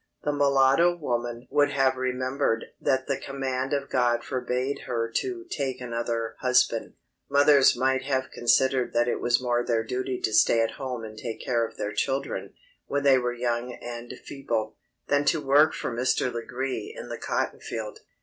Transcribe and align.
The 0.23 0.31
mulatto 0.33 0.95
woman 0.97 1.47
would 1.51 1.69
have 1.73 1.95
remembered 1.95 2.65
that 2.81 3.05
the 3.05 3.19
command 3.19 3.71
of 3.71 3.87
God 3.91 4.23
forbade 4.23 4.79
her 4.87 5.07
to 5.17 5.43
take 5.47 5.79
another 5.79 6.35
husband. 6.39 6.95
Mothers 7.29 7.77
might 7.77 8.01
have 8.05 8.31
considered 8.31 8.93
that 8.93 9.07
it 9.07 9.21
was 9.21 9.39
more 9.39 9.63
their 9.63 9.83
duty 9.83 10.19
to 10.21 10.33
stay 10.33 10.59
at 10.61 10.71
home 10.71 11.03
and 11.03 11.19
take 11.19 11.39
care 11.45 11.67
of 11.67 11.77
their 11.77 11.93
children, 11.93 12.55
when 12.87 13.03
they 13.03 13.19
were 13.19 13.31
young 13.31 13.73
and 13.79 14.11
feeble, 14.25 14.75
than 15.07 15.23
to 15.25 15.39
work 15.39 15.75
for 15.75 15.91
Mr. 15.95 16.33
Legree 16.33 16.91
in 16.97 17.09
the 17.09 17.19
cotton 17.19 17.59
field. 17.59 17.99